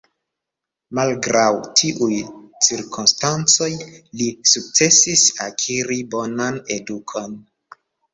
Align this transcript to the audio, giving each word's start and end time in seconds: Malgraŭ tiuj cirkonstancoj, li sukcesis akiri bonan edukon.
Malgraŭ 0.99 1.49
tiuj 1.81 2.15
cirkonstancoj, 2.67 3.67
li 4.21 4.29
sukcesis 4.53 5.27
akiri 5.49 5.99
bonan 6.15 6.59
edukon. 6.79 7.37